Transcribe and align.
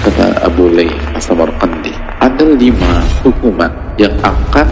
kata 0.00 0.48
Abu 0.48 0.72
Layth 0.72 0.96
As-Samarqandi 1.12 1.92
ada 2.20 2.46
lima 2.56 3.04
hukuman 3.20 3.72
yang 4.00 4.12
akan 4.24 4.68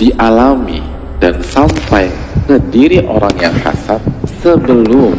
dialami 0.00 0.80
dan 1.20 1.36
sampai 1.44 2.08
ke 2.48 2.56
diri 2.72 3.04
orang 3.04 3.36
yang 3.36 3.56
hasad 3.60 4.00
sebelum 4.40 5.12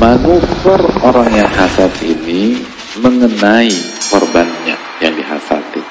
manuver 0.00 0.80
orang 1.04 1.28
yang 1.28 1.50
hasad 1.52 1.92
ini 2.00 2.60
mengenai 3.00 3.68
korbannya 4.08 4.76
yang 5.04 5.12
dihasati. 5.12 5.82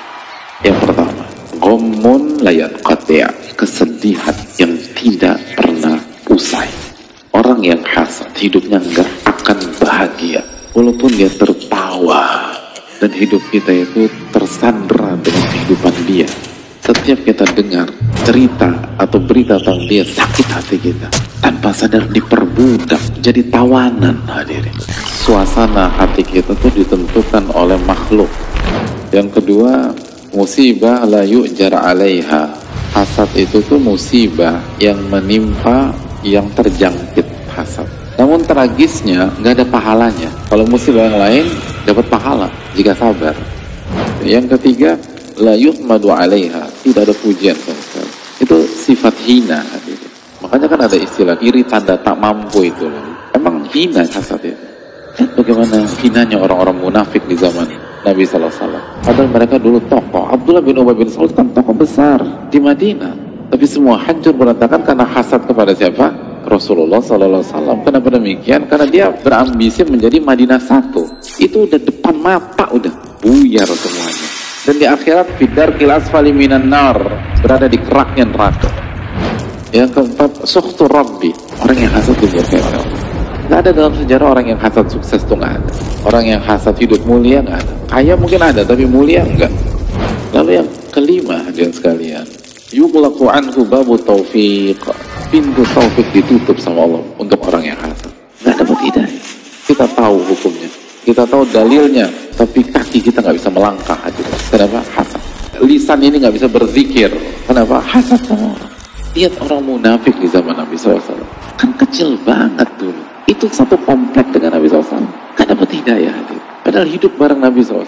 Yang 0.66 0.78
pertama 0.90 1.26
gomun 1.62 2.42
layat 2.42 2.74
qatia 2.82 3.30
kesedihan 3.54 4.34
yang 4.58 4.74
tidak 4.98 5.38
pernah 5.54 6.02
usai. 6.30 6.66
Orang 7.30 7.62
yang 7.62 7.82
hasad 7.86 8.34
hidupnya 8.34 8.82
enggak 8.82 9.10
akan 9.30 9.58
bahagia 9.78 10.42
walaupun 10.74 11.14
dia 11.14 11.30
tertawa 11.30 12.45
dan 13.00 13.12
hidup 13.12 13.42
kita 13.52 13.84
itu 13.86 14.08
tersandra 14.32 15.20
dengan 15.20 15.44
kehidupan 15.52 15.96
dia. 16.08 16.28
Setiap 16.86 17.20
kita 17.26 17.46
dengar 17.58 17.90
cerita 18.22 18.70
atau 19.02 19.18
berita 19.18 19.58
tentang 19.58 19.82
dia 19.90 20.06
sakit 20.06 20.48
hati 20.54 20.78
kita. 20.78 21.10
Tanpa 21.42 21.74
sadar 21.74 22.06
diperbudak 22.14 23.02
jadi 23.26 23.42
tawanan 23.50 24.22
hadirin. 24.30 24.74
Suasana 25.26 25.90
hati 25.90 26.22
kita 26.22 26.54
tuh 26.62 26.70
ditentukan 26.78 27.50
oleh 27.58 27.78
makhluk. 27.90 28.30
Yang 29.10 29.42
kedua 29.42 29.98
musibah 30.38 31.10
la 31.10 31.26
yu'jar 31.26 31.74
alaiha. 31.74 32.54
Hasad 32.94 33.34
itu 33.34 33.60
tuh 33.66 33.82
musibah 33.82 34.62
yang 34.78 35.02
menimpa 35.10 35.92
yang 36.24 36.48
terjangkit 36.54 37.28
hasad 37.52 37.95
namun 38.16 38.40
tragisnya 38.48 39.28
nggak 39.44 39.62
ada 39.62 39.66
pahalanya. 39.68 40.30
Kalau 40.48 40.64
musibah 40.68 41.08
yang 41.08 41.20
lain 41.20 41.46
dapat 41.84 42.06
pahala 42.08 42.48
jika 42.76 42.96
sabar. 42.96 43.36
Yang 44.24 44.58
ketiga, 44.58 44.98
la 45.38 45.54
yuhmadu 45.54 46.10
alaiha, 46.10 46.66
tidak 46.82 47.12
ada 47.12 47.16
pujian. 47.20 47.58
Itu 48.40 48.66
sifat 48.66 49.14
hina. 49.28 49.62
Makanya 50.42 50.68
kan 50.72 50.80
ada 50.88 50.98
istilah 50.98 51.36
iri 51.44 51.62
tanda 51.68 52.00
tak 52.00 52.16
mampu 52.18 52.72
itu. 52.72 52.88
Emang 53.36 53.68
hina 53.70 54.08
hasad 54.08 54.42
itu. 54.42 54.66
Bagaimana 55.16 55.88
hinanya 56.04 56.44
orang-orang 56.44 56.76
munafik 56.76 57.24
di 57.28 57.40
zaman 57.40 57.68
Nabi 58.04 58.28
Wasallam. 58.28 58.84
Padahal 59.02 59.30
mereka 59.32 59.56
dulu 59.56 59.80
tokoh. 59.88 60.28
Abdullah 60.28 60.64
bin 60.64 60.76
Ubay 60.76 60.96
bin 60.96 61.08
Salul 61.08 61.32
kan 61.32 61.48
tokoh 61.56 61.72
besar 61.72 62.20
di 62.52 62.60
Madinah. 62.60 63.16
Tapi 63.50 63.66
semua 63.66 63.96
hancur 64.02 64.36
berantakan 64.36 64.82
karena 64.84 65.06
hasad 65.08 65.42
kepada 65.48 65.72
siapa? 65.72 66.12
Rasulullah 66.46 67.02
Sallallahu 67.02 67.42
Alaihi 67.42 67.52
Wasallam. 67.52 67.78
Kenapa 67.82 68.08
demikian? 68.14 68.62
Karena 68.70 68.88
dia 68.88 69.06
berambisi 69.10 69.82
menjadi 69.84 70.22
Madinah 70.22 70.62
satu. 70.62 71.04
Itu 71.42 71.66
udah 71.66 71.82
depan 71.82 72.16
mata 72.16 72.70
udah 72.70 72.94
buyar 73.20 73.66
semuanya. 73.66 74.28
Dan 74.66 74.76
di 74.82 74.86
akhirat 74.90 75.28
fidar 75.38 75.70
kilas 75.78 76.10
faliminan 76.10 76.66
nar 76.66 76.98
berada 77.42 77.70
di 77.70 77.78
keraknya 77.78 78.26
neraka. 78.26 78.70
Yang 79.74 80.00
keempat, 80.00 80.32
sukhtu 80.48 80.88
rabbi 80.88 81.30
orang 81.62 81.78
yang 81.78 81.92
hasad 81.92 82.16
kafir. 82.18 82.64
Gak 83.46 83.60
ada 83.62 83.70
dalam 83.70 83.94
sejarah 83.94 84.28
orang 84.34 84.46
yang 84.56 84.60
hasad 84.62 84.90
sukses 84.90 85.22
tuh 85.22 85.38
nggak 85.38 85.54
ada. 85.62 85.72
Orang 86.02 86.26
yang 86.26 86.42
hasad 86.42 86.74
hidup 86.82 86.98
mulia 87.06 87.46
nggak 87.46 87.62
ada. 87.62 87.74
Kaya 87.86 88.14
mungkin 88.18 88.42
ada, 88.42 88.62
tapi 88.66 88.90
mulia 88.90 89.22
enggak. 89.22 89.54
Lalu 90.34 90.58
yang 90.58 90.68
kelima, 90.90 91.46
hadirin 91.46 91.70
sekalian, 91.70 92.26
yughlaqu 92.74 93.30
anhu 93.30 93.62
babu 93.70 93.96
taufiq 94.02 94.82
pintu 95.30 95.62
taufik 95.74 96.08
ditutup 96.14 96.58
sama 96.62 96.86
Allah 96.86 97.02
untuk 97.18 97.40
orang 97.50 97.74
yang 97.74 97.80
hasad 97.80 98.12
nggak 98.42 98.56
dapat 98.62 98.78
hidayah 98.90 99.22
kita 99.66 99.86
tahu 99.98 100.22
hukumnya. 100.30 100.70
Kita 101.02 101.26
tahu 101.26 101.42
dalilnya. 101.50 102.06
Tapi 102.38 102.62
kaki 102.70 103.02
kita 103.02 103.18
nggak 103.24 103.38
bisa 103.38 103.50
melangkah 103.50 103.98
aja 103.98 104.22
kenapa? 104.54 104.78
Hasad. 104.94 105.22
Lisan 105.58 106.06
ini 106.06 106.22
nggak 106.22 106.36
bisa 106.38 106.46
berzikir. 106.46 107.10
Kenapa? 107.50 107.82
Hasad 107.82 108.22
sama 108.30 108.54
orang 108.54 108.76
lihat 109.16 109.32
orang 109.48 109.64
munafik 109.64 110.12
di 110.20 110.28
zaman 110.28 110.60
Nabi 110.60 110.76
SAW 110.76 111.00
kan 111.56 111.72
kecil 111.80 112.20
banget 112.28 112.68
dulu. 112.76 113.00
Itu 113.26 113.48
satu 113.48 113.80
komplek 113.88 114.28
dengan 114.36 114.60
Nabi 114.60 114.68
SAW 114.68 115.08
kan 115.40 115.46
dapat 115.48 115.72
hidayah 115.72 116.12
hadir. 116.12 116.40
padahal 116.68 116.84
hidup 116.84 117.16
bareng 117.16 117.40
Nabi 117.40 117.64
SAW 117.64 117.88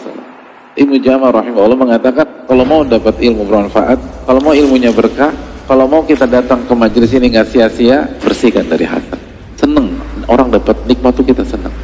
Ibnu 0.80 0.96
Jamal 1.04 1.36
rahimahullah 1.36 1.76
mengatakan 1.76 2.48
kalau 2.48 2.64
mau 2.64 2.86
dapat 2.86 3.20
ilmu 3.20 3.44
bermanfaat, 3.44 4.00
kalau 4.24 4.40
mau 4.40 4.54
ilmunya 4.56 4.94
berkah, 4.94 5.34
kalau 5.68 5.84
mau 5.84 6.02
kita 6.08 6.24
datang 6.24 6.64
ke 6.64 6.72
majelis 6.72 7.12
ini 7.12 7.28
nggak 7.28 7.52
sia-sia, 7.52 8.08
bersihkan 8.24 8.72
dari 8.72 8.88
hasad. 8.88 9.20
Seneng 9.60 10.00
orang 10.32 10.48
dapat 10.48 10.80
nikmat 10.88 11.12
itu 11.20 11.36
kita 11.36 11.44
senang. 11.44 11.76